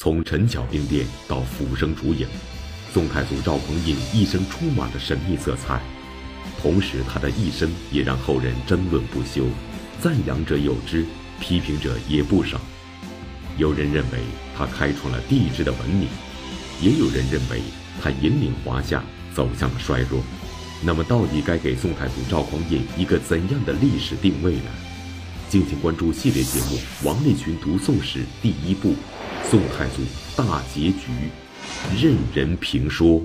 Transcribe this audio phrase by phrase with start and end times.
[0.00, 2.24] 从陈桥兵变到浮生烛影，
[2.94, 5.80] 宋太祖赵匡胤一生充满了神秘色彩。
[6.62, 9.46] 同时，他的一生也让后人争论不休，
[10.00, 11.04] 赞扬者有之，
[11.40, 12.60] 批评者也不少。
[13.56, 14.20] 有人认为
[14.56, 16.06] 他开创了帝制的文明，
[16.80, 17.60] 也有人认为
[18.00, 19.02] 他引领华夏
[19.34, 20.22] 走向了衰弱。
[20.80, 24.70] 那么，到底该给宋太祖赵匡胤一个怎样的历史定位呢？
[25.48, 28.90] 敬请关注系列节目《王立群读宋史》第一部
[29.44, 30.02] 《宋太祖
[30.36, 31.12] 大结局》，
[32.02, 33.22] 任人评说。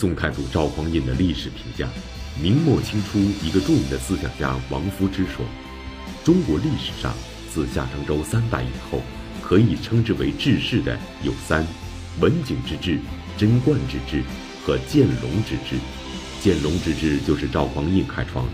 [0.00, 1.86] 宋太祖赵匡胤的历史评价，
[2.42, 5.44] 明末清初一个著名的思想家王夫之说
[6.24, 7.12] ：“中国历史上
[7.52, 9.02] 自夏商周三代以后，
[9.42, 11.66] 可以称之为治世的有三：
[12.18, 12.98] 文景之治、
[13.36, 14.22] 贞观之治
[14.64, 15.76] 和建隆之治。
[16.40, 18.52] 建隆之治就是赵匡胤开创的。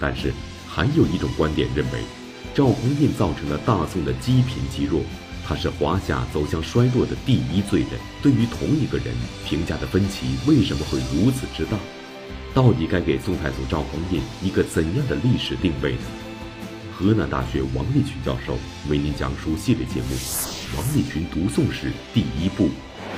[0.00, 0.32] 但是
[0.66, 2.00] 还有一种观点认为，
[2.54, 5.02] 赵匡胤造成了大宋的积贫积弱。”
[5.46, 7.90] 他是华夏走向衰落的第一罪人。
[8.20, 11.78] 对于同一个人，评价的分歧为什么会如此之大？
[12.52, 16.00] 到底该给宋太祖赵匡胤一个怎样的历史定位呢？
[16.92, 18.58] 河南大学王立群教授
[18.88, 20.14] 为您讲述系列节目
[20.76, 22.64] 《王立群读宋史》第一部《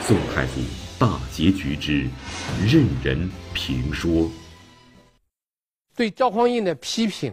[0.03, 0.61] 宋太祖
[0.99, 2.09] 大结局之
[2.67, 4.13] 任人评说》。
[5.95, 7.33] 对赵匡胤的批评，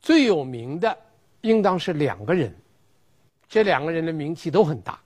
[0.00, 0.96] 最有名的
[1.42, 2.54] 应当是两个人。
[3.48, 5.00] 这两个人的名气都很大，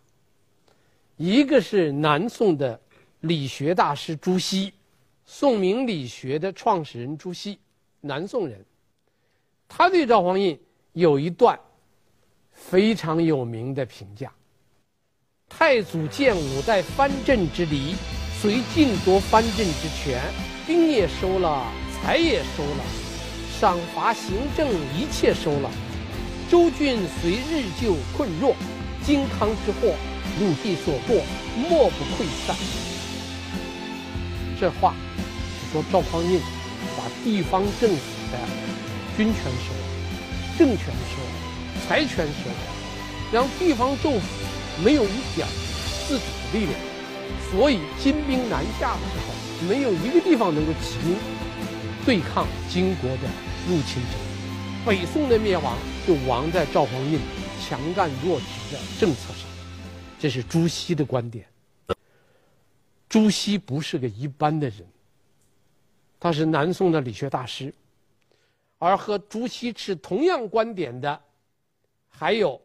[1.17, 2.81] 一个是南宋的
[3.21, 4.73] 理学大师朱熹，
[5.27, 7.59] 宋明理学的创始人朱熹，
[8.01, 8.65] 南宋人。
[9.69, 10.59] 他对赵匡胤
[10.95, 11.59] 有一段
[12.51, 14.33] 非常有名的评价：
[15.49, 17.95] 太祖建五代藩镇之礼，
[18.41, 20.21] 遂尽夺藩镇之权，
[20.67, 22.85] 兵也收了，财也收了，
[23.61, 25.71] 赏罚行政一切收了。
[26.51, 28.57] 州郡随日就困弱，
[29.07, 29.95] 靖康之祸，
[30.41, 31.23] 鲁地所过，
[31.57, 32.57] 莫不溃散。
[34.61, 34.93] 这话
[35.61, 36.41] 是说赵匡胤
[36.99, 37.97] 把地方政府
[38.33, 38.39] 的
[39.17, 42.67] 军权收了，政权收了，财权收了，
[43.33, 44.27] 让地方政府
[44.85, 45.47] 没有一点
[46.09, 46.75] 自主的力量，
[47.49, 51.15] 所以金兵南下的时候，没有一个地方能够起兵
[52.05, 53.29] 对抗金国的
[53.69, 54.19] 入侵者。
[54.85, 57.21] 北宋的灭亡就亡在赵匡胤
[57.61, 59.49] 强干弱直的政策上，
[60.19, 61.47] 这是朱熹的观点。
[63.09, 64.87] 朱熹不是个一般的人，
[66.19, 67.75] 他是南宋的理学大师，
[68.79, 71.21] 而和朱熹持同样观点的，
[72.09, 72.61] 还有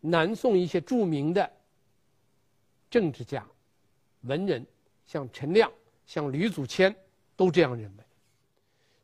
[0.00, 1.50] 南宋一些著名的
[2.90, 3.46] 政治家、
[4.22, 4.64] 文人，
[5.06, 5.70] 像陈亮、
[6.06, 6.94] 像吕祖谦，
[7.34, 8.04] 都这样认为。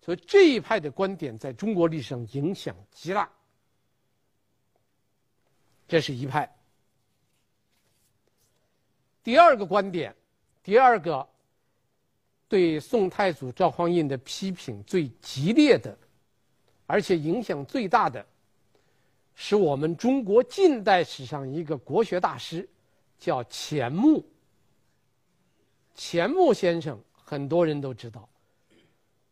[0.00, 3.28] 所以这一派的观点在中国历史上影响极大，
[5.88, 6.48] 这是一派。
[9.24, 10.14] 第二个观点，
[10.62, 11.26] 第二个
[12.46, 15.96] 对宋太祖赵匡胤的批评最激烈的，
[16.86, 18.24] 而且影响最大的，
[19.34, 22.68] 是我们中国近代史上一个国学大师，
[23.18, 24.24] 叫钱穆。
[25.94, 28.28] 钱穆先生，很多人都知道。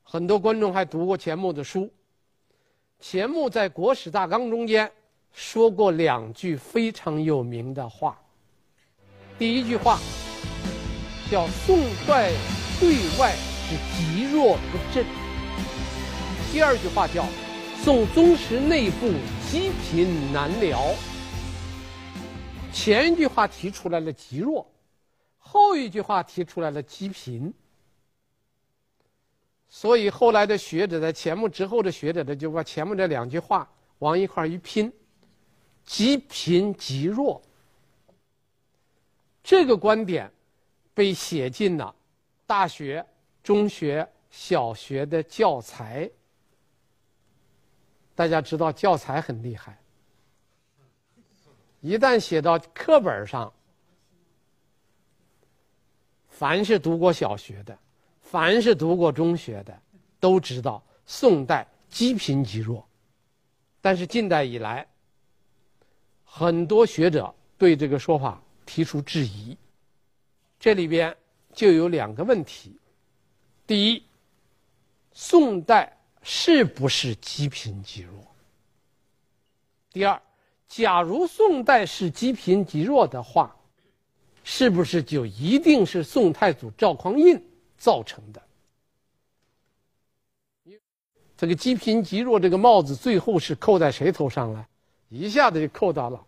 [0.03, 1.91] 很多观众还读过钱穆的书。
[2.99, 4.91] 钱穆在《国史大纲》中间
[5.37, 8.19] 说过两句非常有名的话。
[9.39, 9.99] 第一句话
[11.31, 12.33] 叫“宋帅
[12.81, 13.35] 对外
[13.69, 15.05] 是极弱不振”，
[16.51, 17.23] 第二句话叫
[17.85, 19.13] “宋宗室内部
[19.47, 20.95] 积贫难疗”。
[22.73, 24.67] 前一句话提出来了极弱，
[25.37, 27.53] 后一句话提出来了积贫。
[29.69, 34.91] 所以后来的学者在钱穆之后的学者呢，就把钱穆这两句话往一块一拼，
[35.87, 37.41] 积贫极弱。
[39.43, 40.31] 这个观点
[40.93, 41.95] 被写进了
[42.47, 43.07] 大学、
[43.43, 46.11] 中学、小学的教材。
[48.15, 49.79] 大家知道教材很厉害，
[51.81, 53.53] 一旦写到课本上，
[56.29, 57.79] 凡是读过小学的。
[58.23, 59.83] 凡是读过中学的，
[60.19, 62.85] 都知道宋代积贫极弱。
[63.81, 64.85] 但是近代以来，
[66.39, 69.57] 很多学者对这个说法提出质疑。
[70.61, 71.17] 这里边
[71.55, 72.77] 就有两个问题：
[73.67, 74.03] 第一，
[75.15, 78.23] 宋代是不是积贫积弱？
[79.91, 80.21] 第二，
[80.69, 83.57] 假如宋代是积贫积弱的话，
[84.45, 87.43] 是不是就一定是宋太祖赵匡胤
[87.79, 88.43] 造成的？
[91.35, 94.69] 这个积贫积弱这个帽子最后是扣在谁头上了？
[95.09, 96.25] 一下子就扣到了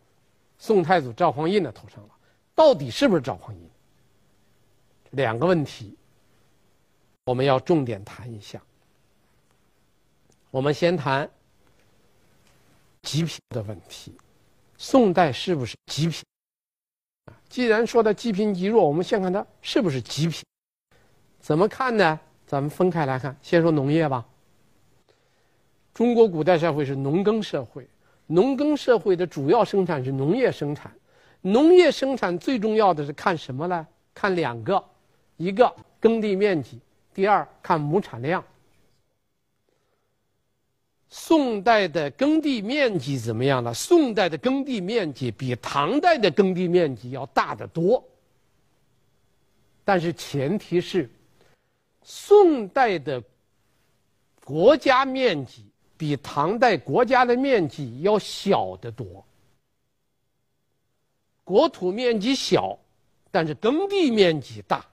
[0.58, 2.10] 宋太祖赵匡胤的头上了。
[2.54, 3.70] 到底是不是赵匡胤？
[5.10, 5.96] 两个问题，
[7.25, 8.60] 我们要重点谈一下。
[10.50, 11.28] 我们先谈
[13.02, 14.16] 极贫的问题。
[14.76, 16.22] 宋代是不是极贫？
[17.48, 20.44] 既然说它积贫积弱，我们先看它是不是极贫。
[21.40, 22.19] 怎么看呢？
[22.46, 23.36] 咱们分开来看。
[23.42, 24.26] 先说农业吧。
[25.94, 27.88] 中国古代社会是农耕社会，
[28.28, 30.92] 农耕社会的主要生产是农业生产。
[31.40, 33.86] 农业生产最重要的是看什么呢？
[34.14, 34.84] 看两个，
[35.36, 36.80] 一个耕地面积，
[37.14, 38.44] 第二看亩产量。
[41.08, 43.72] 宋代的耕地面积怎么样呢？
[43.72, 48.04] 宋代的耕地面积比唐代的耕地面积要大得多。
[49.84, 51.08] 但是前提是，
[52.02, 53.22] 宋代的
[54.44, 55.68] 国家面积。
[55.98, 59.26] 比唐代国家的面积要小得多，
[61.42, 62.78] 国土面积小，
[63.32, 64.86] 但是耕地面积大，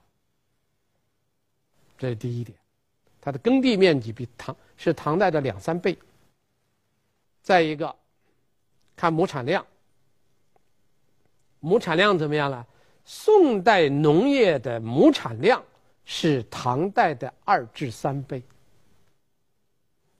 [1.96, 2.58] 这是第一点，
[3.20, 5.96] 它的耕地面积比唐是唐代的两三倍。
[7.40, 7.94] 再一个，
[8.96, 9.64] 看亩产量，
[11.60, 12.66] 亩产量怎么样了？
[13.04, 15.62] 宋代农业的亩产量
[16.04, 18.42] 是唐代的二至三倍。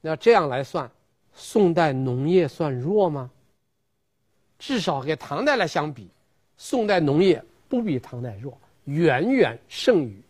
[0.09, 0.89] 那这样来算，
[1.35, 3.29] 宋代农业算弱吗？
[4.57, 6.09] 至少跟唐代来相比，
[6.57, 10.23] 宋代农业不比唐代弱，远远胜于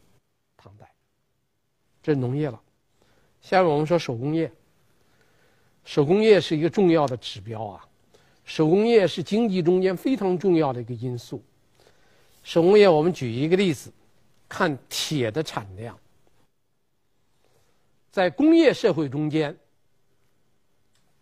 [0.56, 0.90] 唐代。
[2.02, 2.58] 这是农业了。
[3.42, 4.50] 下面我们说手工业。
[5.84, 7.86] 手工业是一个重要的指标啊，
[8.46, 11.44] 手工业是经济中间非常重要的一个因素。
[12.42, 13.92] 手工业，我们举一个例子，
[14.48, 15.98] 看铁的产量，
[18.10, 19.54] 在工业社会中间。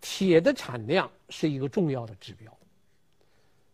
[0.06, 2.54] 铁的产量是一个重要的指标。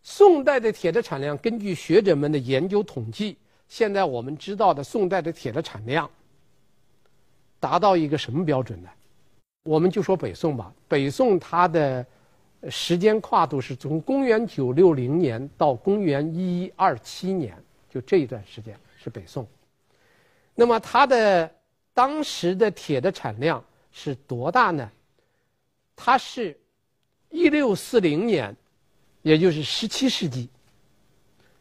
[0.00, 3.37] 宋代的铁的产量，根据学者们的研究统计，
[3.67, 6.09] 现在我们知道的宋代的铁的产量
[7.59, 8.88] 达到一个什么标准呢？
[9.65, 10.73] 我们就说北宋吧。
[10.87, 12.06] 北宋它的
[12.69, 17.61] 时间跨度是从公元九六零年到公元一二七年，
[17.91, 19.44] 就这一段时间是北宋。
[20.55, 21.53] 那么它的
[21.93, 24.88] 当时的铁的产量是多大呢？
[26.02, 26.58] 它是，
[27.29, 28.56] 一六四零年，
[29.20, 30.49] 也就是十七世纪，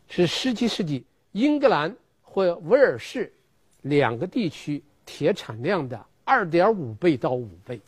[0.07, 3.33] 是十七世纪英格兰和威尔士
[3.81, 7.81] 两个地区铁产量的二点五倍到五倍，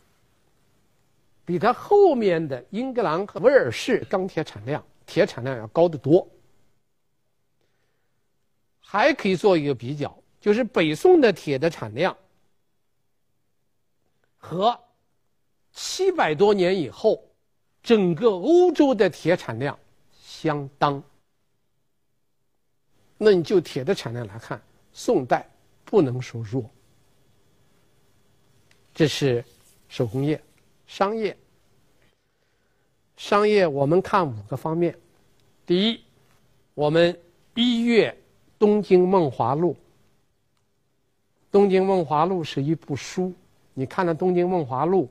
[1.46, 6.28] 比它后面的英格兰和威尔士钢铁产量、铁产量要高得多。
[8.78, 12.14] 还可以做一个比较，就是北宋的铁的产量
[14.36, 14.78] 和。
[15.72, 17.22] 七百多年以后，
[17.82, 19.78] 整个欧洲的铁产量
[20.22, 21.02] 相当。
[23.16, 24.60] 那你就铁的产量来看，
[24.92, 25.48] 宋代
[25.84, 26.68] 不能说弱。
[28.94, 29.44] 这是
[29.88, 30.42] 手工业、
[30.86, 31.36] 商业。
[33.16, 34.98] 商业我们看五个方面：
[35.64, 36.00] 第一，
[36.74, 37.18] 我们
[37.54, 38.10] 一阅
[38.58, 39.70] 《东京梦华录》。
[41.50, 43.32] 《东京梦华录》是一部书，
[43.72, 45.08] 你看了《东京梦华录》。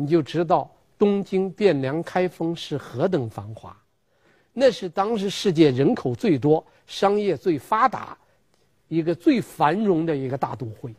[0.00, 3.76] 你就知道东京汴梁开封是何等繁华，
[4.54, 8.16] 那是当时世界人口最多、商业最发达、
[8.88, 10.94] 一个最繁荣的一个大都会。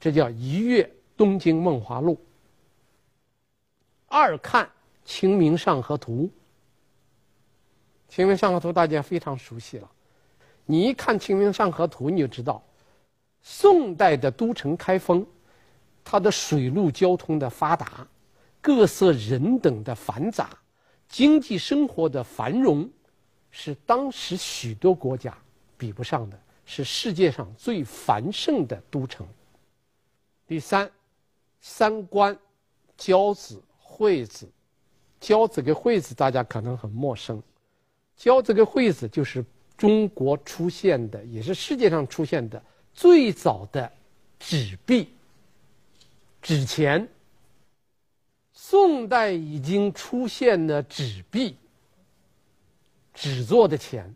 [0.00, 0.82] 这叫一阅
[1.16, 2.14] 《东京梦华录》。
[4.08, 4.64] 二看
[5.04, 6.22] 《清明上河图》。
[8.08, 9.88] 《清明上河图》大家非常熟悉了，
[10.64, 12.60] 你一看《清明上河图》，你就知道
[13.40, 15.24] 宋代的都城开封。
[16.08, 18.06] 它的水陆交通的发达，
[18.60, 20.56] 各色人等的繁杂，
[21.08, 22.88] 经济生活的繁荣，
[23.50, 25.36] 是当时许多国家
[25.76, 29.26] 比不上的，是世界上最繁盛的都城。
[30.46, 30.88] 第三，
[31.60, 32.38] 三官，
[32.96, 34.48] 交子、惠子，
[35.18, 37.42] 交子跟惠子大家可能很陌生，
[38.16, 39.44] 交子跟惠子就是
[39.76, 42.62] 中国出现的，也是世界上出现的
[42.94, 43.90] 最早的
[44.38, 45.08] 纸币。
[46.46, 47.08] 纸钱，
[48.52, 51.56] 宋代已经出现了纸币。
[53.12, 54.14] 纸做的钱。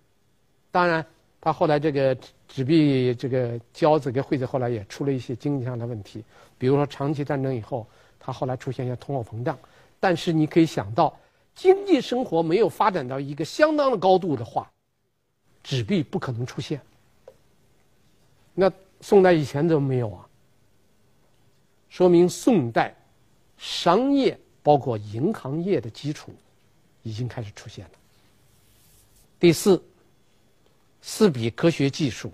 [0.70, 1.04] 当然，
[1.40, 6.22] 他后来这个纸币、这个交子跟汇子后来也出了一些经济上的问题，
[6.56, 7.84] 比如说长期战争以后，
[8.20, 9.58] 他后来出现一些通货膨胀。
[9.98, 11.18] 但是你可以想到，
[11.56, 14.70] 经济生活没有发展到一个相当的高度的话，
[15.64, 16.80] 纸币不可能出现。
[18.54, 18.70] 那
[19.00, 20.28] 宋代以前怎么没有啊？
[21.90, 22.96] 说明宋代
[23.58, 26.32] 商业包括银行业的基础
[27.02, 27.90] 已经开始出现了。
[29.38, 29.82] 第四，
[31.02, 32.32] 四笔科学技术。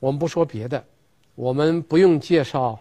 [0.00, 0.84] 我们不说别的，
[1.36, 2.80] 我们不用介绍。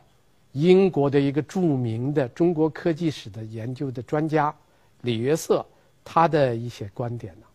[0.54, 4.54] 英国的一个著名的中国科技史的研究的专家
[5.02, 5.64] 李约瑟，
[6.04, 7.46] 他的一些观点呢，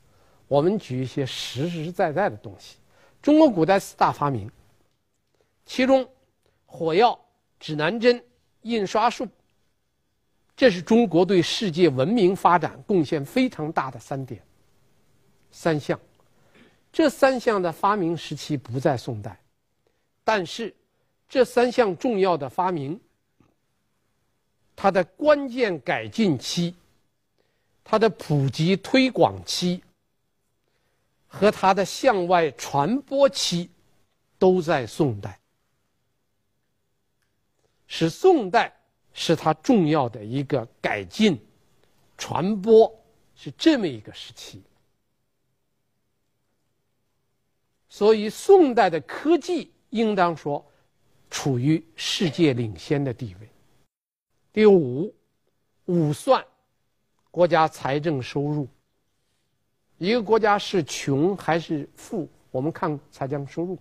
[0.46, 2.76] 我们举一些实实在在的东西。
[3.20, 4.48] 中国古代四大发明，
[5.66, 6.08] 其中
[6.66, 7.18] 火药、
[7.64, 8.22] 指南针、
[8.60, 9.26] 印刷术，
[10.54, 14.38] 这是中国对世界文明发展贡献非常大的三点、
[15.50, 15.98] 三项。
[16.92, 19.40] 这三项的发明时期不在宋代，
[20.22, 20.74] 但是。
[21.26, 23.00] 这三项重要的发明，
[24.76, 26.74] 它的关键改进期、
[27.82, 29.82] 它的普及推广期
[31.26, 33.70] 和它的向外传播期，
[34.38, 35.40] 都在宋代，
[37.86, 38.72] 是宋代
[39.12, 41.38] 是它重要的一个改进、
[42.16, 42.92] 传播
[43.34, 44.62] 是这么一个时期，
[47.88, 50.64] 所以宋代的科技应当说。
[51.30, 53.48] 处于世界领先的地位。
[54.52, 55.12] 第五，
[55.86, 56.44] 五算，
[57.28, 58.68] 国家财政收入。
[59.98, 63.76] 一个国家是穷还是富，我们看财政收入。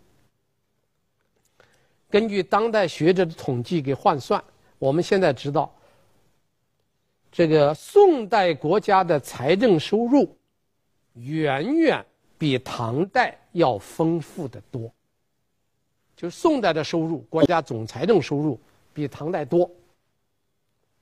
[2.13, 4.43] 根据当代学者的统计给换算，
[4.77, 5.73] 我们现在知道，
[7.31, 10.37] 这个宋代国家的财政收入，
[11.13, 12.05] 远远
[12.37, 14.93] 比唐代要丰富的多。
[16.15, 18.59] 就是宋代的收入，国家总财政收入
[18.93, 19.67] 比唐代多。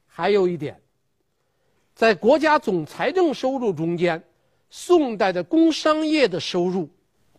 [0.08, 0.80] 还有一点，
[1.94, 4.24] 在国家总财政收入中间，
[4.70, 6.88] 宋代的工商业的收入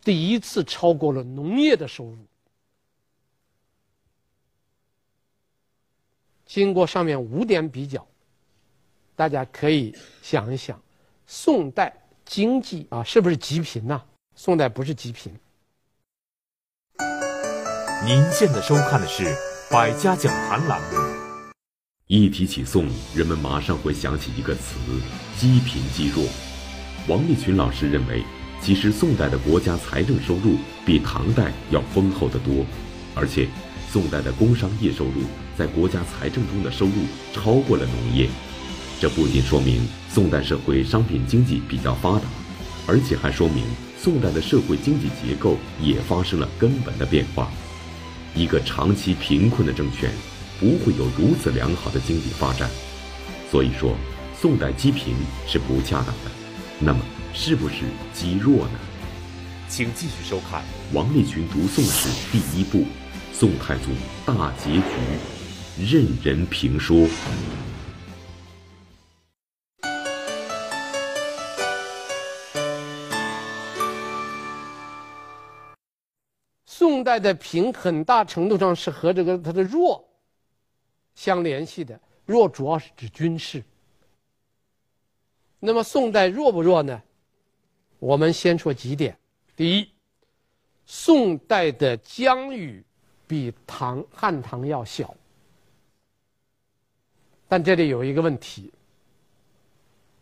[0.05, 2.19] 第一次超过了农业的收入。
[6.55, 8.07] 经过上面五点比较，
[9.17, 10.79] 大家可以想一想，
[11.27, 11.91] 宋代
[12.27, 14.03] 经济啊是不是极贫呐？
[14.37, 15.33] 宋代不是极贫。
[18.05, 19.25] 您现在收看的是
[19.71, 20.99] 《百家讲坛》栏目。
[22.07, 24.77] 一提起宋，人们马上会想起一个词：
[25.39, 26.23] 积贫积弱。
[27.09, 28.23] 王立群老师认为，
[28.61, 32.67] 其实宋代的国家财政收入比唐代要丰厚得多，
[33.15, 33.49] 而且
[33.89, 35.23] 宋代的工商业收入
[35.57, 36.93] 在国家财政中的收入
[37.33, 38.29] 超过了农业。
[39.01, 42.25] 这不仅说明宋代社会商品经济比较发达，
[42.87, 43.65] 而且还说明
[44.01, 47.51] 宋代的社会经济结构也发生了根本的变化。
[48.35, 50.11] 一个长期贫困的政权，
[50.59, 52.71] 不会有如此良好的经济发展。
[53.51, 53.97] 所以说，
[54.41, 55.15] 宋代积贫
[55.47, 56.31] 是不恰当的。
[56.79, 57.01] 那么，
[57.35, 57.75] 是不是
[58.15, 58.79] 积弱呢？
[59.69, 62.79] 请继续收看王立群读宋史第一部
[63.33, 63.91] 《宋太祖
[64.25, 64.79] 大结局》，
[65.79, 67.09] 任人评说。
[76.67, 80.07] 宋代的贫很大程度上是和这个它的弱
[81.15, 83.65] 相联系的，弱主要是指军事。
[85.59, 87.03] 那么宋代弱不弱呢？
[87.99, 89.17] 我们先说几点：
[89.57, 89.89] 第一，
[90.85, 92.85] 宋代的疆域
[93.27, 95.15] 比唐汉唐要小，
[97.53, 98.73] 但这里有一个问题，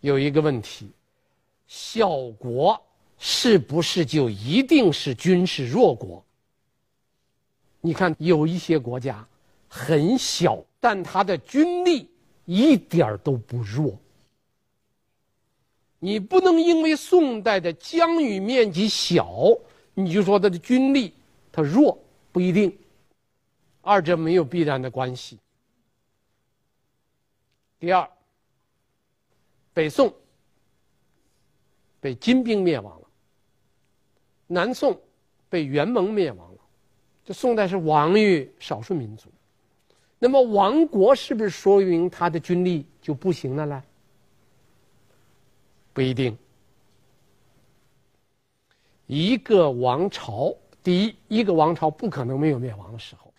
[0.01, 0.91] 有一个问题，
[1.69, 2.83] 小国
[3.21, 6.25] 是不是就一定是军事弱国？
[7.81, 9.25] 你看，有一些国家
[9.69, 12.11] 很小，但它的军力
[12.47, 13.97] 一点都不弱。
[16.01, 19.57] 你不能因为宋代的疆域面积小，
[19.95, 21.15] 你就说它的军力
[21.53, 21.97] 它弱，
[22.33, 22.77] 不一定。
[23.83, 25.39] 二者没有必然的关系。
[27.81, 28.09] 第二，
[29.73, 30.15] 北宋
[31.99, 33.09] 被金兵灭亡了，
[34.47, 35.01] 南宋
[35.49, 36.61] 被元蒙灭亡了。
[37.25, 39.33] 这宋代是亡于少数民族，
[40.19, 43.83] 那么亡国是不是说明他的军力就不行了呢？
[45.95, 46.37] 不一定。
[49.07, 53.33] 一个王朝，第一，一个王朝不可能没有灭亡的时候，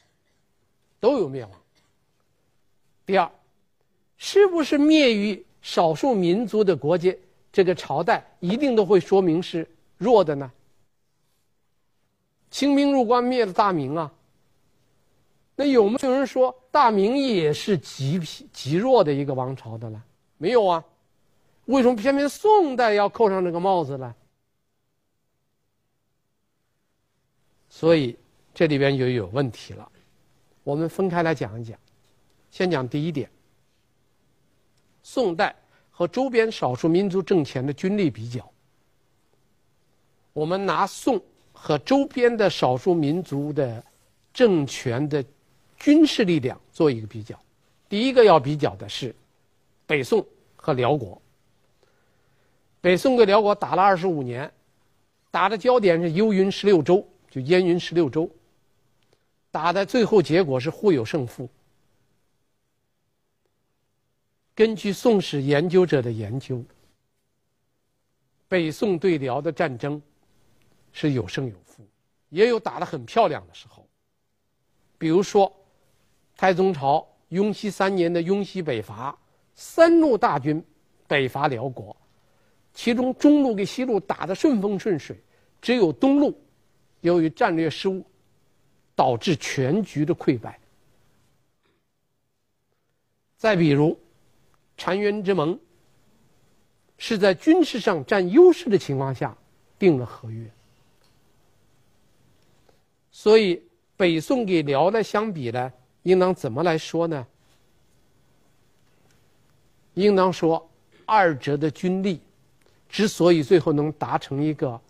[0.99, 1.51] 都有灭亡。
[3.05, 3.31] 第二，
[4.23, 7.11] 是不是灭于少数民族的国家
[7.51, 10.51] 这个朝代一定都会说明是弱的呢？
[12.51, 14.13] 清兵入关灭了大明啊，
[15.55, 18.19] 那有没有人说大明也是极
[18.53, 19.99] 极弱的一个王朝的呢？
[20.37, 20.85] 没有啊，
[21.65, 24.13] 为什么偏偏宋代要扣上这个帽子呢？
[27.69, 28.15] 所以
[28.53, 29.91] 这里边就有问题了，
[30.63, 31.75] 我们分开来讲一讲，
[32.51, 33.27] 先讲第一点，
[35.03, 35.55] 宋代
[35.89, 38.49] 和周边少数民族政权的军力比较，
[40.33, 41.21] 我们拿宋。
[41.53, 43.83] 和周边的少数民族的
[44.33, 45.23] 政权的
[45.77, 47.39] 军事力量做一个比较。
[47.87, 49.13] 第一个要比较的是
[49.85, 51.21] 北宋和辽国。
[52.79, 54.51] 北宋跟辽国打了二十五年，
[55.29, 58.27] 打的焦点是幽云十六州，就燕云十六州。
[59.51, 61.47] 打的最后结果是互有胜负。
[64.61, 66.63] 根据宋史研究者的研究，
[68.47, 69.99] 北宋对辽的战争。
[70.91, 71.83] 是有胜有负，
[72.29, 73.87] 也有打得很漂亮的时候。
[74.99, 75.51] 比如说，
[76.37, 79.17] 太宗朝雍熙三年的雍熙北伐，
[79.55, 80.63] 三路大军
[81.07, 81.97] 北伐辽国，
[82.71, 85.17] 其中中路跟西路打得顺风顺水，
[85.59, 86.39] 只有东路
[86.99, 88.05] 由于战略失误，
[88.93, 90.59] 导致全局的溃败。
[93.37, 93.99] 再比如，
[94.81, 95.59] 澶渊之盟，
[96.97, 99.37] 是在军事上占优势的情况下
[99.77, 100.49] 订了合约。
[103.11, 103.61] 所以，
[103.95, 105.71] 北宋给辽的相比呢，
[106.01, 107.27] 应当怎么来说呢？
[109.93, 110.67] 应当说，
[111.05, 112.19] 二者的军力
[112.89, 114.81] 之所以最后能达成一个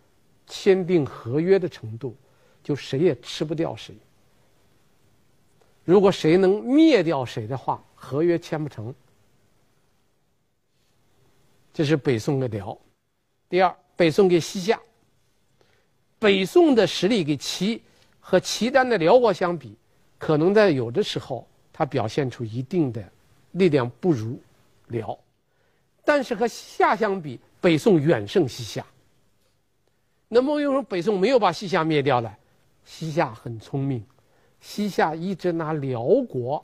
[0.48, 2.16] 签订合约的程度，
[2.64, 3.94] 就谁也吃不掉谁。
[5.84, 8.96] 如果谁能灭掉谁的话，合约签不成。
[11.74, 12.78] 这是北宋的辽。
[13.50, 14.80] 第二，北宋跟西夏，
[16.20, 17.82] 北宋的实力给齐。
[18.24, 19.76] 和契丹的辽国相比，
[20.20, 23.04] 可能在有的时候，它表现出一定的
[23.54, 24.40] 力量不如
[24.90, 25.18] 辽，
[26.06, 28.86] 但是和夏相比，北宋远胜西夏。
[30.28, 32.32] 那么，为什么北宋没有把西夏灭掉呢？
[32.86, 34.06] 西夏很聪明，
[34.62, 36.64] 西夏一直拿辽国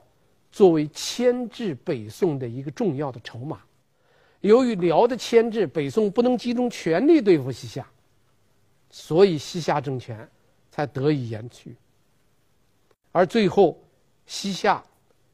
[0.51, 3.61] 作为牵制北宋的一个重要的筹码。
[4.41, 7.85] 由于辽的牵制，北宋不能集中全力对付西夏，
[8.89, 10.29] 所以西夏政权。
[10.69, 11.75] 才得以延续，
[13.11, 13.83] 而最后
[14.27, 14.83] 西夏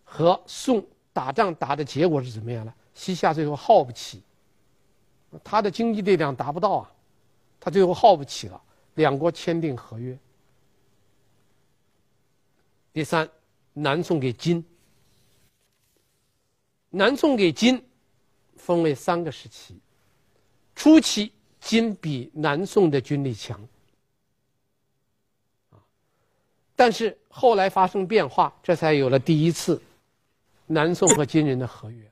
[0.05, 2.73] 和宋打仗打的结果是怎么样呢？
[2.93, 4.21] 西夏最后耗不起，
[5.43, 6.91] 他的经济力量达不到啊，
[7.59, 8.61] 他最后耗不起了，
[8.93, 10.17] 两国签订合约。
[12.93, 13.29] 第三，
[13.73, 14.63] 南宋给金，
[16.89, 17.83] 南宋给金
[18.65, 19.77] 分为三个时期，
[20.73, 23.59] 初期金比南宋的军力强。
[26.73, 29.81] 但是后来发生变化，这才有了第一次
[30.65, 32.09] 南宋和金人的合约。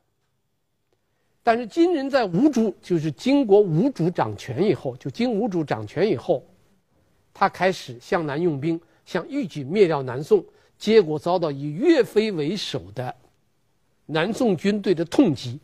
[1.41, 6.45] 但是金人在吴主，就是金国吴主掌权以后，就金吴主掌权以后，
[7.33, 10.43] 他开始向南用兵，想一举灭掉南宋，
[10.77, 13.15] 结果遭到以岳飞为首的
[14.05, 15.59] 南宋军队的痛击，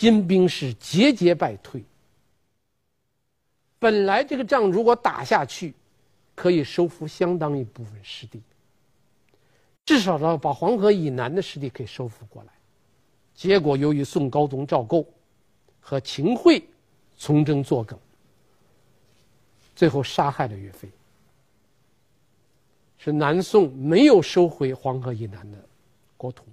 [0.00, 1.84] 金兵是节节败退。
[3.78, 5.74] 本来这个仗如果打下去，
[6.34, 8.40] 可以收复相当一部分失地，
[9.84, 12.52] 至少要把黄河以南的失地可以收复过来。
[13.34, 15.06] 结果由于宋高宗赵构
[15.80, 16.62] 和秦桧
[17.18, 17.98] 从中作梗，
[19.76, 20.88] 最后杀害了岳飞。
[22.96, 25.58] 是南宋没有收回黄河以南的
[26.16, 26.46] 国土。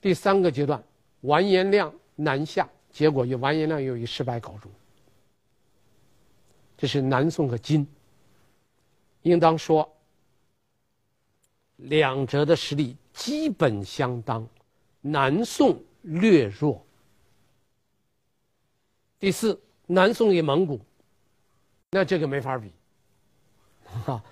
[0.00, 0.80] 第三个阶段，
[1.28, 4.70] 完颜亮南下，结果又完颜亮又以失败告终。
[6.76, 7.86] 这是南宋和金，
[9.22, 9.86] 应当说，
[11.76, 14.48] 两者的实力基本相当，
[15.02, 16.82] 南宋略弱。
[19.18, 20.80] 第四，南宋与蒙古，
[21.90, 22.72] 那这个没法比，
[24.06, 24.22] 哈，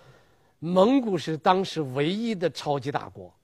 [0.60, 3.34] 蒙古是当时唯一的超级大国，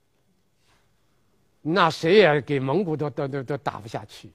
[1.63, 4.29] 那谁也给蒙古都都都都打不下去，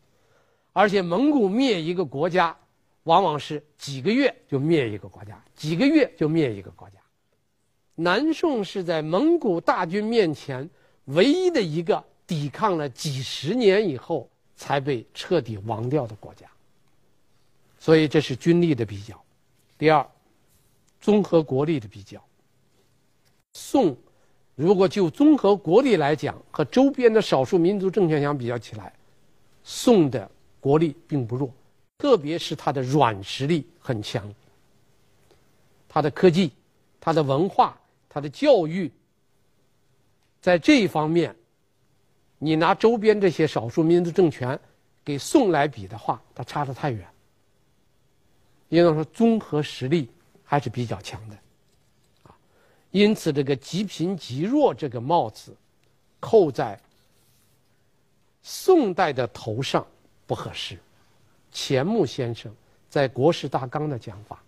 [0.72, 2.56] 而且蒙古灭一个国家。
[3.04, 6.96] 往往是几个月就灭一个国家，几个月就灭一个国家。
[7.94, 10.68] 南宋是在蒙古大军面前
[11.06, 16.46] 唯一的一个抵抗了几十年以后才被彻底亡掉的国家。
[17.78, 19.18] 所以这是军力的比较。
[19.78, 20.06] 第二，
[21.00, 22.22] 综合国力的比较。
[23.54, 23.96] 宋
[24.59, 28.92] 如果就综合国力来讲，和周边的少数民族政权相比较起来，
[29.62, 31.49] 宋的国力并不弱，
[31.99, 34.29] 特别是它的软实力很强，
[35.88, 36.51] 它的科技、
[36.99, 38.90] 它的文化、它的教育，
[40.40, 41.33] 在这一方面，
[42.37, 44.59] 你拿周边这些少数民族政权
[45.05, 47.07] 给宋来比的话，它差得太远。
[48.71, 50.11] 应该说，综合实力
[50.42, 51.38] 还是比较强的，
[52.90, 55.55] 因此这个极贫极弱这个帽子
[56.20, 56.81] 扣在
[58.42, 59.87] 宋代的头上
[60.27, 60.79] 不合适。
[61.53, 62.55] 钱穆先生
[62.88, 64.42] 在《国史大纲》的讲法，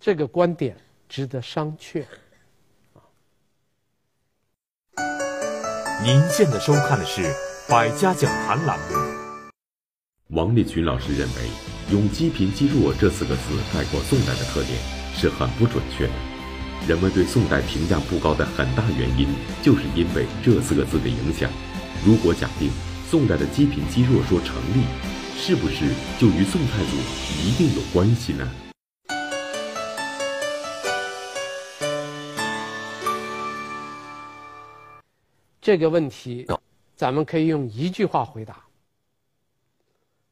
[0.00, 0.76] 这个观点
[1.08, 2.04] 值得商榷。
[6.04, 7.22] 您现在收看的是
[7.68, 8.96] 《百家讲坛》栏目。
[10.28, 11.50] 王立群老师认为，
[11.92, 14.76] 用“积贫积弱”这四个字概括宋代的特点
[15.14, 16.31] 是很不准确的。
[16.88, 19.28] 人们对宋代评价不高的很大原因，
[19.62, 21.48] 就是因为这四个字的影响。
[22.04, 22.72] 如果假定
[23.08, 24.82] 宋代的“积贫积弱”说成立，
[25.36, 25.86] 是不是
[26.18, 26.96] 就与宋太祖
[27.40, 28.50] 一定有关系呢？
[35.60, 36.44] 这个问题，
[36.96, 38.56] 咱们可以用一句话回答。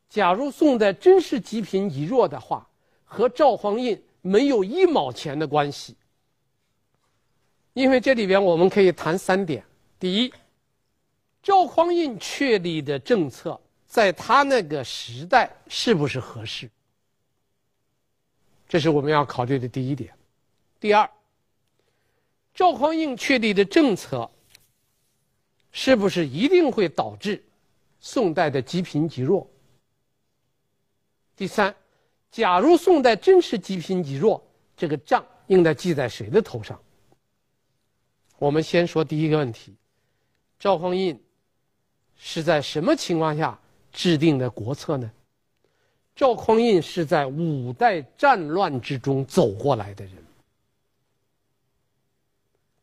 [0.09, 2.67] 假如宋代真是积贫积弱的话，
[3.05, 5.95] 和赵匡胤没有一毛钱的关系。
[7.73, 9.65] 因为这里边我们可以谈三点：
[9.99, 10.33] 第一，
[11.43, 16.69] 赵匡胤确立的政策在他那个时代是不是合适？
[18.69, 20.13] 这是我们要考虑的第一点。
[20.79, 21.09] 第二，
[22.55, 24.29] 赵匡胤确立的政策
[25.73, 27.43] 是不是一定会导致
[28.01, 29.49] 宋代的积贫积弱？
[31.37, 31.75] 第三，
[32.31, 34.43] 假如宋代真是积贫积弱，
[34.77, 36.81] 这个账应该记在谁的头上？
[38.41, 39.75] 我们先说第一个问题：
[40.59, 41.21] 赵匡胤
[42.17, 43.61] 是在什么情况下
[43.93, 45.11] 制定的国策呢？
[46.17, 50.15] 赵匡胤是在五代战乱之中走过来的人。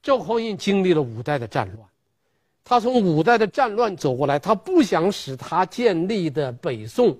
[0.04, 1.89] 赵匡胤经历了五代的战乱，
[2.63, 7.17] 他从五代的战乱走过来，他不想使他建立的北宋。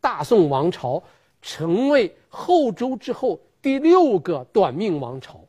[0.00, 1.02] 大宋王朝
[1.42, 5.39] 成为后周之后第六个短命王朝，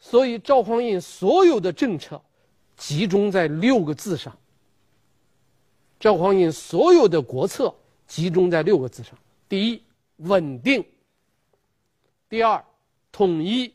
[0.00, 2.20] 所以赵匡胤所有的政策
[2.76, 4.36] 集中在六个字上。
[6.00, 7.72] 赵匡胤所有的国策
[8.06, 9.12] 集中在六个字上：
[9.46, 9.82] 第一，
[10.16, 10.82] 稳定；
[12.28, 12.64] 第二，
[13.12, 13.70] 统一；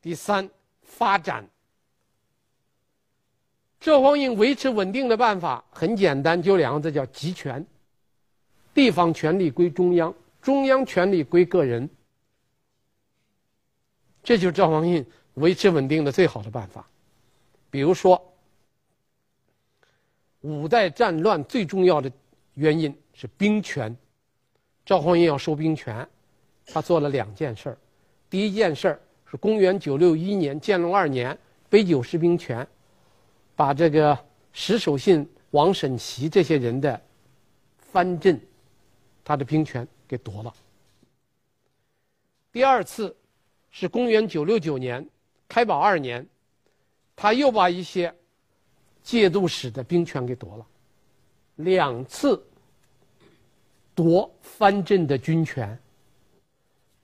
[0.00, 0.48] 第三，
[0.82, 1.46] 发展。
[3.78, 7.64] 赵匡胤维持稳定的办法很简单，就两个字，叫集权。
[8.72, 11.88] 地方权力归中央，中央权力归个人。
[14.22, 15.04] 这就是赵匡胤
[15.40, 16.86] 维持稳定的最好的办法。
[17.70, 18.20] 比如说，
[20.40, 22.10] 五代战乱最重要的
[22.54, 23.96] 原因是兵权，
[24.84, 26.08] 赵匡胤要收兵权，
[26.66, 27.78] 他做了两件事儿。
[28.28, 31.36] 第一件事儿是公元九六一年建隆二年
[31.68, 32.66] 北九十兵权，
[33.56, 34.18] 把这个
[34.52, 37.00] 石守信、王审琦这些人的
[37.78, 38.40] 藩镇。
[39.22, 40.52] 他的兵权给夺了。
[42.50, 43.14] 第二次
[43.70, 45.06] 是公元九六九年，
[45.50, 46.24] 开宝二年，
[47.16, 48.14] 他又把一些
[49.02, 50.64] 节度使的兵权给夺了。
[51.56, 52.40] 两次
[53.96, 55.76] 夺藩镇的军权，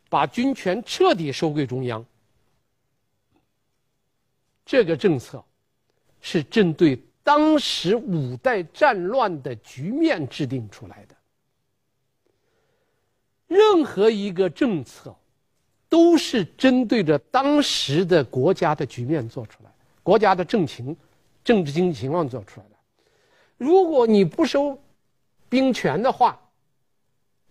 [0.08, 2.06] 把军权彻底收归中央。
[4.64, 5.44] 这个政策
[6.20, 11.16] 是针对当时五代战乱的局面制定出来的。
[13.48, 15.14] 任何一个政策，
[15.88, 19.70] 都是针对着当时的国家的局面做出来，
[20.02, 20.96] 国家的政情、
[21.44, 22.76] 政治经济情况做出来的。
[23.56, 24.78] 如果你不收
[25.48, 26.38] 兵权的话，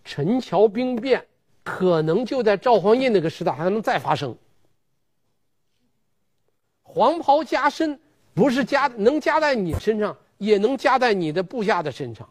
[0.04, 1.26] 陈桥兵变
[1.62, 4.36] 可能就在赵匡胤那个时代还能再发生。
[6.82, 7.98] 黄袍加身
[8.34, 12.28] 不是加能加在你身上，也能加在你的部下的身上。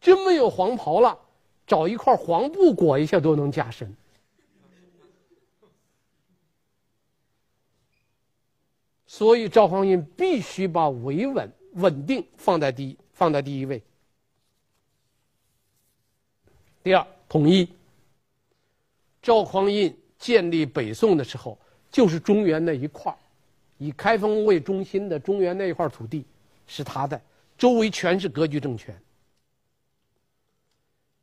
[0.00, 1.18] 真没有黄袍了。
[1.66, 3.94] 找一块黄布裹一下都能加身，
[9.08, 13.82] 所以赵匡胤必须把维稳、稳定放在第一，放在第一位。
[16.82, 17.66] 第二，统一。
[19.22, 21.58] 赵匡胤建立北宋的时候，
[21.90, 23.16] 就是中原那一块儿，
[23.78, 26.24] 以开封为中心的中原那一块土地
[26.66, 27.18] 是他的，
[27.56, 28.94] 周围全是割据政权。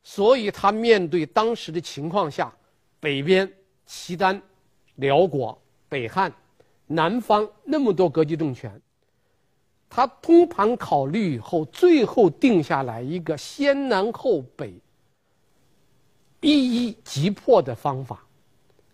[0.03, 2.51] 所以他面对当时的情况下，
[2.99, 3.51] 北边
[3.85, 4.41] 契丹、
[4.95, 6.33] 辽国、北汉，
[6.87, 8.81] 南方那么多割据政权，
[9.89, 14.73] 他通盘考虑以后，最后定下来一个先南后北、
[16.41, 18.23] 一一击破的方法。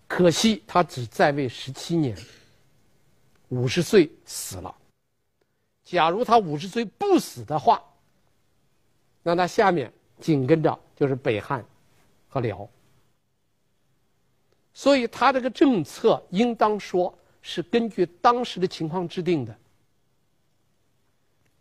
[0.07, 2.17] 可惜他只在位十七年，
[3.49, 4.75] 五十岁死了。
[5.83, 7.81] 假如他五十岁不死的话，
[9.23, 11.65] 那他下面紧跟着就是北汉
[12.27, 12.69] 和辽。
[14.73, 19.55] 所以他这个政策应当说是根据当时的情况制定的。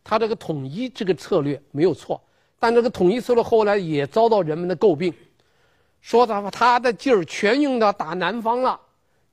[0.03, 2.21] 他这个统一这个策略没有错，
[2.59, 5.14] 但这个统一策略后来也遭到人们的诟病。
[6.01, 8.81] 说他他的劲儿全用到打南方了，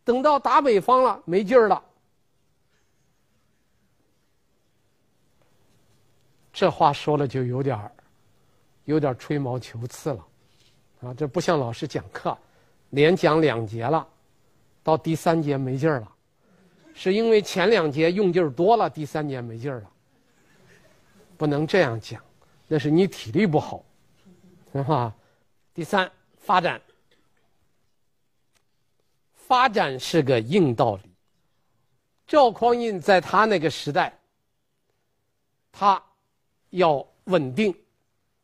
[0.03, 1.81] 等到打北方了没劲儿了。
[6.51, 7.91] 这话说了就有点儿，
[8.83, 10.27] 有点吹毛求疵了，
[11.01, 12.37] 啊，这不像老师讲课，
[12.89, 14.05] 连讲两节了，
[14.83, 16.11] 到第三节没劲儿了，
[16.99, 19.91] 是因为前两节用劲儿多了，第三节没劲儿了。
[21.37, 22.19] 不能这样讲，
[22.67, 23.85] 那是你体力不好，
[24.73, 25.13] 是吧？
[25.75, 26.11] 第三。
[26.39, 26.81] 发展，
[29.35, 31.11] 发展是个硬道理。
[32.25, 34.17] 赵匡胤在他那个时代，
[35.73, 36.01] 他
[36.69, 37.75] 要稳定，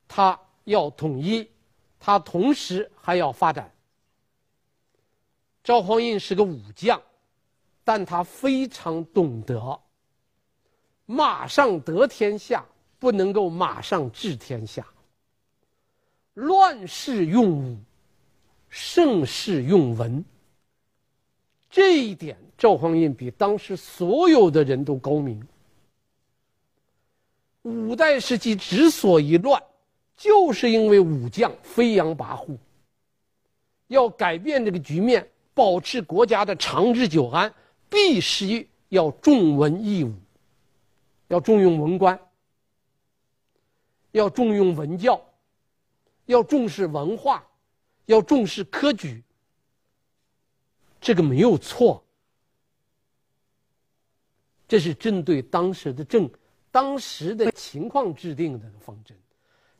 [0.05, 1.49] 他要统一，
[1.97, 3.73] 他同时还要发展。
[5.63, 7.01] 赵匡胤是个武将，
[7.83, 9.79] 但他非常懂得，
[11.05, 12.65] 马上得天下
[12.99, 14.85] 不能够马上治天下，
[16.33, 17.77] 乱世用武。
[18.75, 20.25] 盛世用文，
[21.69, 25.47] 这一点赵匡胤比当时所有的人都高明。
[27.61, 29.61] 五代时期之所以乱，
[30.17, 32.57] 就是因为武将飞扬跋扈。
[33.89, 37.53] 要改变这个局面，保持国家的长治久安，
[37.93, 40.11] 必须要重文抑武，
[41.27, 42.19] 要重用文官，
[44.09, 45.23] 要重用文教，
[46.25, 47.47] 要重视文化。
[48.05, 49.23] 要重视科举，
[50.99, 52.03] 这个没有错。
[54.67, 56.29] 这是针对当时的政、
[56.69, 59.17] 当时的情况制定的方针。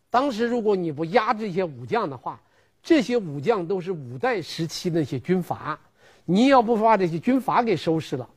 [0.10, 2.42] 当时如果你不压制一些武将的话，
[2.82, 5.78] 这些武将都是五代时期那些军阀，
[6.26, 8.30] 你要不把这些军阀给收拾了，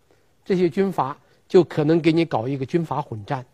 [0.45, 1.17] 这些军阀
[1.49, 3.47] 就可能给你搞一个军阀混战。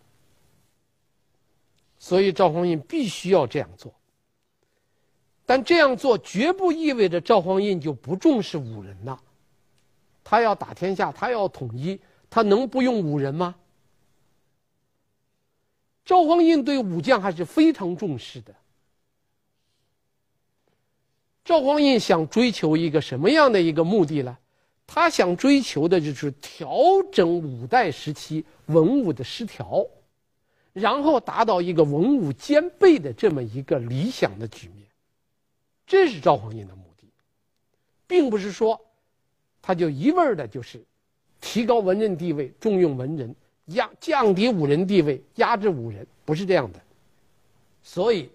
[1.99, 3.93] 所以赵匡胤必须要这样做。
[5.45, 9.21] 但这样做绝不意味着赵匡胤就不重视武人了。
[10.25, 13.55] 他要打天下，他要统一，他能不用武人吗？
[16.05, 18.55] 赵匡胤对武将还是非常重视的。
[21.45, 24.39] 赵匡胤想追求一个什么样的一个目的呢？
[24.87, 26.71] 他想追求的就是调
[27.11, 29.87] 整五代时期文武的失调，
[30.73, 34.87] 然后达到一个文武兼备的这么一个理想的局面。
[35.87, 37.07] 这是赵匡胤的目的，
[38.07, 38.79] 并不是说，
[39.63, 40.85] 他就一味的就是
[41.41, 43.35] 提高文人地位，重用文人，
[43.67, 46.81] 压降低武人地位，压制武人，不是这样的。
[47.83, 48.31] 所以，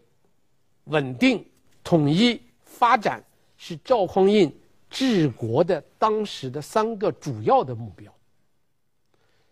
[0.85, 1.45] 稳定、
[1.83, 2.41] 统一、
[2.79, 3.23] 发展
[3.57, 4.53] 是赵匡胤
[4.89, 8.13] 治国的当时的三个主要的目标。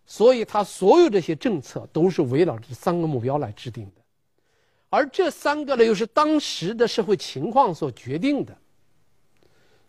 [0.05, 4.01] 所以他所有这些政策都是围绕这三个目标来制定的。
[4.91, 8.55] 而这三个呢，又是当时的社会情况所决定的，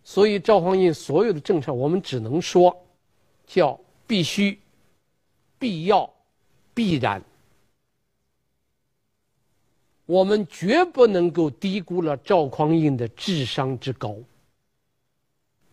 [0.02, 2.74] 所以赵匡胤所有的政策，我们只能说
[3.46, 4.58] 叫必须、
[5.58, 6.10] 必要、
[6.72, 7.22] 必然。
[10.06, 14.16] 我们绝不能够低估了赵匡胤的智商之高。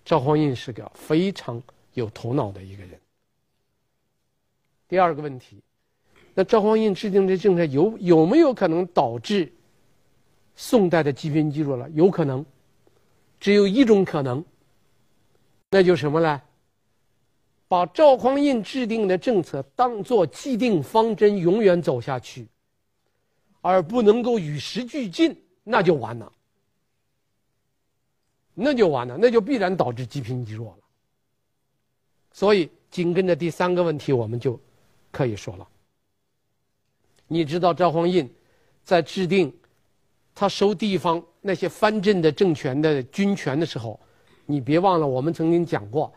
[0.04, 1.62] 赵匡胤是个非常
[1.94, 3.00] 有头脑的一个人。
[4.90, 5.62] 第二个问题。
[6.36, 9.54] 那赵匡胤制定这政策有有没有可能导致
[10.56, 11.88] 宋代的积贫积弱了？
[11.92, 12.44] 有可能，
[13.40, 14.44] 只有一种可能，
[15.70, 16.42] 那就什么呢？
[17.68, 22.48] 把赵匡胤制定的政策当做既定方针，永远走下去，
[23.64, 26.30] 而不能够与时俱进，那就完了，
[28.54, 30.84] 那就完了，那就必然导致积贫积弱了。
[32.34, 34.60] 所以紧跟着第三个问题，我们就
[35.12, 35.66] 可以说了。
[37.26, 38.30] 你知道赵匡胤
[38.84, 39.52] 在制定
[40.36, 43.98] 他收地方那些藩镇的政权的军权的时候，
[44.46, 46.14] 你别忘了，我们曾经讲过，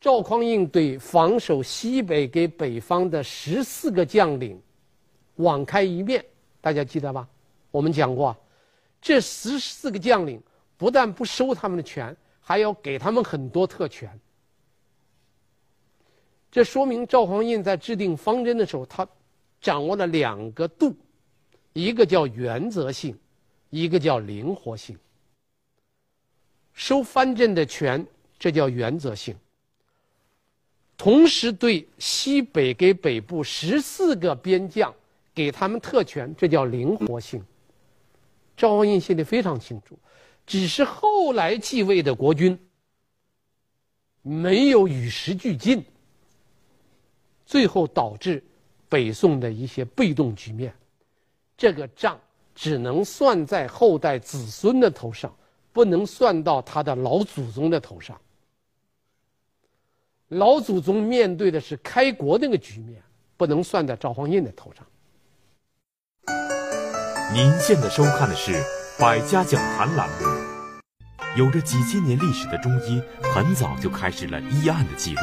[0.00, 4.58] 赵匡胤对防守西北给北方的十四个将领
[5.36, 6.24] 网开一面，
[6.66, 7.28] 大家记得吧？
[7.70, 8.36] 我们讲过，
[9.00, 10.42] 这十四个将领
[10.76, 14.10] 不但不收他们的权，还要给他们很多特权。
[16.50, 19.06] 这说明赵匡胤在制定方针的时候，他。
[19.58, 20.94] 掌握了两个度，
[21.72, 23.16] 一个叫原则性，
[23.70, 24.96] 一个叫灵活性。
[26.74, 28.06] 收藩镇的权，
[28.38, 29.34] 这叫原则性。
[30.96, 34.94] 同时对西北给北部十四个边将
[35.36, 37.44] 给他们特权，这叫灵活性。
[38.56, 39.98] 赵匡胤心里非常清楚，
[40.46, 42.58] 只是后来继位的国君
[44.22, 45.84] 没有与时俱进，
[47.44, 48.42] 最后导致
[48.88, 50.74] 北宋的一些被动局面。
[51.54, 52.18] 这个账
[52.54, 55.36] 只能算在后代子孙的头上，
[55.70, 58.18] 不能算到他的老祖宗的头上。
[60.28, 63.02] 老祖宗面对的是开国那个局面，
[63.36, 64.86] 不能算在赵匡胤的头上。
[67.34, 68.52] 您现在收看的是
[69.00, 70.26] 《百家讲坛》栏目。
[71.34, 73.02] 有着几千年历史的中医，
[73.34, 75.20] 很早就开始了医案的记录。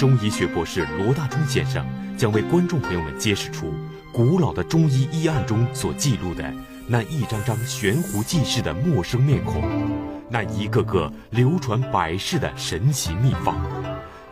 [0.00, 3.72] 中医学博士罗大忠先生将为观众朋友们揭示出
[4.12, 6.52] 古老的中医医案中所记录的
[6.88, 9.62] 那一张张悬壶济世的陌生面孔，
[10.28, 13.56] 那一个个流传百世的神奇秘方，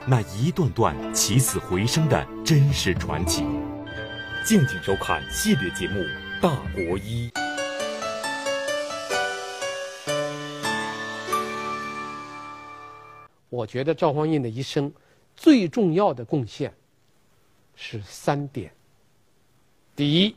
[0.06, 3.46] 那一段段起死回生的真实传奇。
[4.44, 6.04] 敬请收看系列节目。
[6.42, 7.30] 大国医，
[13.48, 14.92] 我觉得赵匡胤的一生
[15.34, 16.72] 最重要的贡献
[17.74, 18.70] 是三点：
[19.94, 20.36] 第一，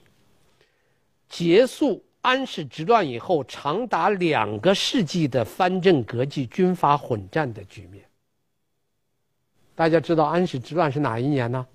[1.28, 8.06] 结束安史之乱以后长达两个世纪的藩镇割据、军阀混战的局面。
[9.76, 11.68] 大家知道安史之乱是哪一年呢？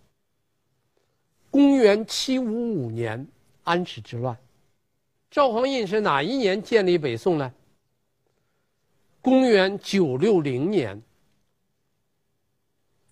[1.51, 3.27] 公元七五五年。
[3.65, 4.37] 安史之乱，
[5.31, 7.53] 赵匡胤是哪一年建立北宋呢？
[9.21, 11.01] 公元九六零年，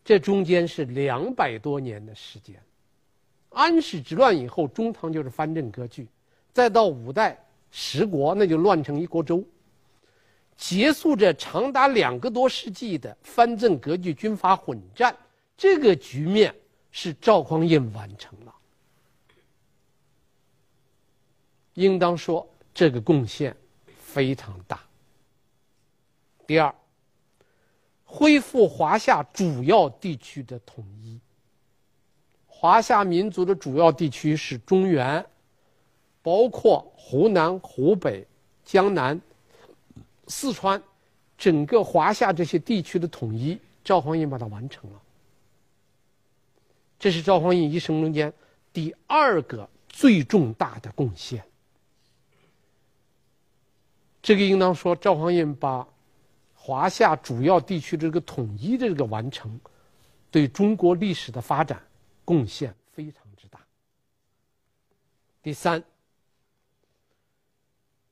[0.04, 2.62] 这中间是两百多年的时间。
[3.48, 6.06] 安史之乱以后，中唐就是藩镇割据，
[6.52, 9.42] 再到五代十国，那就乱成一锅粥。
[10.54, 15.16] 结束这长达两个多世纪的藩镇割据、军阀混战，
[15.56, 16.54] 这个局面
[16.90, 18.54] 是赵匡胤完成了。
[21.74, 23.56] 应当说，这个贡献
[23.98, 24.80] 非常大。
[26.46, 26.74] 第二，
[28.04, 31.18] 恢复华夏主要地区的统一。
[32.46, 35.24] 华夏民族的主要地区是中原，
[36.22, 38.26] 包括湖南、湖北、
[38.64, 39.20] 江南、
[40.28, 40.80] 四川，
[41.36, 45.02] 整个华夏这些地区的统一，赵匡胤把它完成了。
[46.98, 48.32] 这是赵匡胤一生中间
[48.72, 51.42] 第二个最重大的贡献。
[54.22, 55.86] 这个应当说，赵匡胤把
[56.54, 59.60] 华夏主要地区这个统一的这个完成，
[60.30, 61.82] 对中国历史的发展
[62.24, 63.58] 贡献非常之大。
[65.42, 65.82] 第三，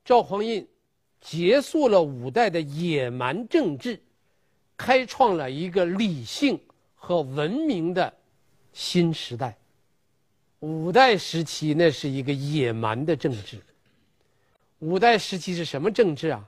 [0.04, 0.66] 赵匡胤
[1.20, 4.00] 结束了五代的野蛮政治，
[4.76, 6.58] 开创了一个理性
[6.96, 8.12] 和文明的
[8.72, 9.56] 新时代。
[10.58, 13.60] 五代时期那是一个野蛮的政治。
[14.80, 16.46] 五代时期是什么政治啊？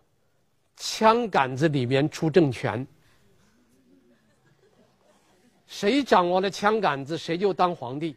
[0.77, 2.85] 枪杆子里面出政权，
[5.67, 8.17] 谁掌握了枪杆子，谁就当皇帝。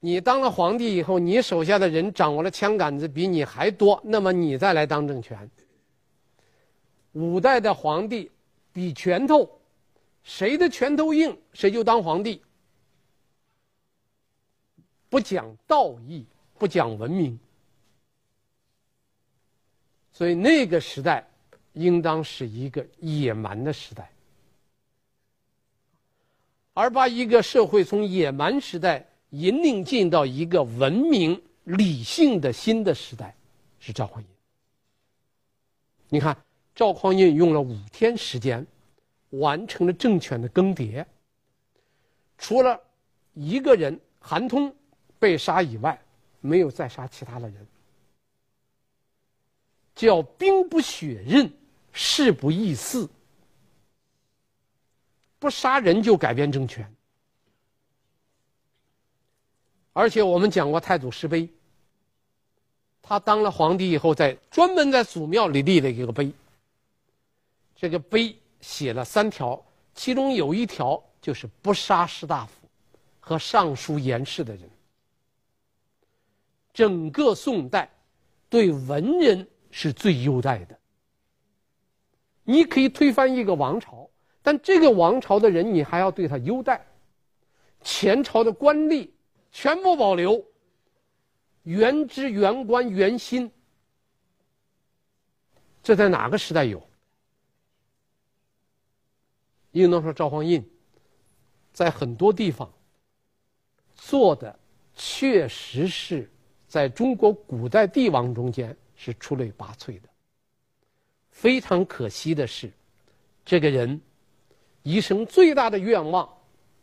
[0.00, 5.48] 你当了皇帝以后，你手下的人掌握了枪杆子比你还多，那么你再来当政权。
[7.12, 8.30] 五代的皇帝
[8.72, 9.48] 比拳头，
[10.24, 12.42] 谁的拳头硬，谁就当皇帝。
[15.10, 16.26] 不讲道义，
[16.58, 17.38] 不讲文明。
[20.12, 21.26] 所以那个时代，
[21.72, 24.10] 应当是一个野蛮的时代，
[26.74, 33.34] 而把一个社会从野蛮时代引领进到一个文明理性的新的时代，
[33.80, 34.28] 是赵匡胤。
[36.10, 36.36] 你看，
[36.74, 38.66] 赵匡胤用了五天时间，
[39.30, 41.02] 完成了政权的更迭，
[42.36, 42.78] 除了
[43.32, 44.74] 一个人韩通
[45.18, 45.98] 被杀以外，
[46.40, 47.66] 没有再杀其他的人。
[49.94, 51.52] 叫兵不血刃，
[51.92, 53.08] 事不易肆。
[55.38, 56.88] 不杀人就改变政权，
[59.92, 61.48] 而且我们讲过太祖石碑，
[63.02, 66.32] 他当了皇帝以后，在专门在祖庙里立了一个碑。
[67.74, 69.60] 这个碑写了三条，
[69.96, 72.52] 其中有一条就是不杀士大夫
[73.18, 74.70] 和上书言事的人。
[76.72, 77.90] 整个宋代
[78.48, 79.44] 对文人。
[79.72, 80.78] 是最优待的。
[82.44, 84.08] 你可以推翻一个王朝，
[84.42, 86.86] 但这个王朝的人你还要对他优待。
[87.82, 89.10] 前朝的官吏
[89.50, 90.44] 全部保留，
[91.64, 93.50] 原汁原官原心。
[95.82, 96.80] 这在哪个时代有？
[99.72, 100.62] 应当说，赵匡胤
[101.72, 102.70] 在很多地方
[103.94, 104.56] 做的
[104.94, 106.30] 确实是
[106.68, 110.08] 在中国古代帝王中间是出类拔萃的。
[111.32, 112.70] 非常可惜的是，
[113.44, 114.00] 这个人
[114.84, 116.28] 一生最大的愿望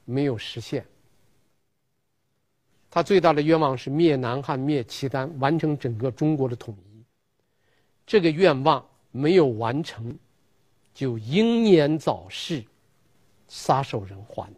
[0.04, 0.86] 没有实现。
[2.92, 7.06] 他最大的愿望是灭南汉、灭契丹，完成整个中国的统一。
[8.06, 10.18] 这个愿望没有完成，
[10.94, 12.66] 就英年早逝，
[13.48, 14.54] 撒手人寰。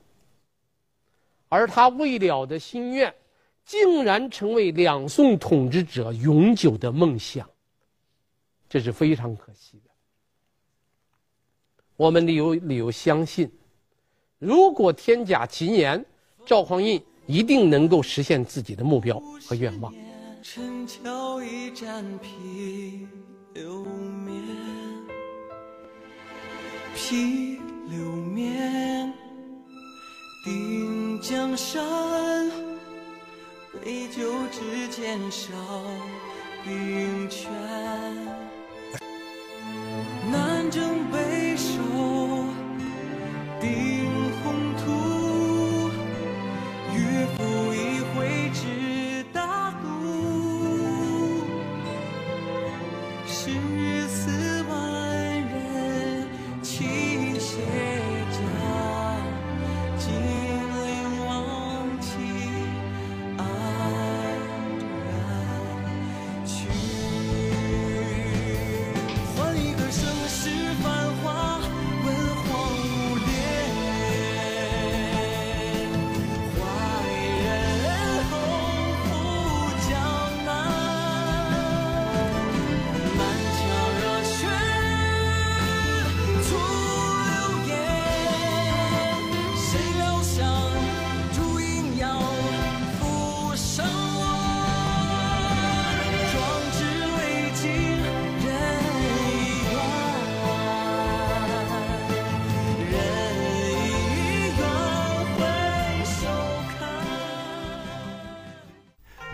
[1.48, 3.14] 而他未了的心愿，
[3.72, 7.50] 竟然成为两宋统治者永久的梦想，
[8.68, 9.90] 这是非常可惜的。
[11.96, 13.50] 我们有理由相信，
[14.40, 16.06] 如果天甲奇年，
[16.46, 17.02] 赵匡胤。
[17.28, 19.18] 一定能够实现自己的目标
[19.48, 19.94] 和愿望。
[20.44, 23.08] 陈桥一战披
[23.54, 24.36] 流绵，
[26.94, 27.58] 披
[27.90, 29.14] 流绵，
[30.44, 32.52] 定江山，
[33.80, 35.56] 杯酒之间少
[36.66, 37.50] 冰泉，
[40.30, 41.18] 南征北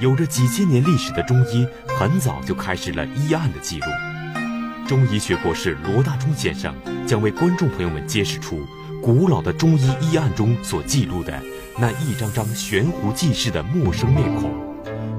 [0.07, 1.67] 有着几千年历史的中医，
[1.99, 3.87] 很早就开始了医案的记录。
[4.87, 6.73] 中医学博士罗大聪先生
[7.05, 8.65] 将为观众朋友们揭示出
[9.03, 11.37] 古老的中医医案中所记录的
[11.77, 14.49] 那一张张悬壶济世的陌生面孔，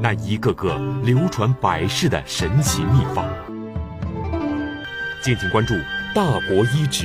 [0.01, 3.29] 那一个个流传百世的神奇秘方。
[5.21, 5.75] 敬请关注
[6.15, 7.05] 《大国医旨》，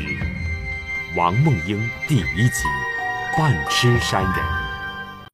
[1.18, 1.78] 王梦英
[2.08, 2.64] 第一集：
[3.38, 4.63] 半痴山人。